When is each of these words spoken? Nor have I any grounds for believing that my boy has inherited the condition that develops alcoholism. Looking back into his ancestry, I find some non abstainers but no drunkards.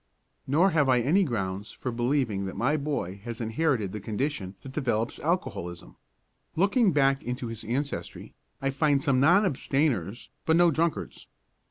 Nor 0.47 0.71
have 0.71 0.89
I 0.89 0.99
any 0.99 1.23
grounds 1.23 1.71
for 1.73 1.91
believing 1.91 2.45
that 2.47 2.55
my 2.57 2.75
boy 2.75 3.21
has 3.23 3.39
inherited 3.39 3.91
the 3.91 3.99
condition 3.99 4.55
that 4.63 4.71
develops 4.71 5.19
alcoholism. 5.19 5.95
Looking 6.55 6.91
back 6.91 7.21
into 7.23 7.49
his 7.49 7.63
ancestry, 7.65 8.33
I 8.59 8.71
find 8.71 8.99
some 8.99 9.19
non 9.19 9.45
abstainers 9.45 10.29
but 10.43 10.55
no 10.55 10.71
drunkards. 10.71 11.27